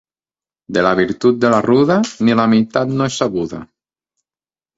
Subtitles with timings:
[0.77, 1.99] De la virtut de la ruda,
[2.29, 3.61] ni la meitat no és sabuda.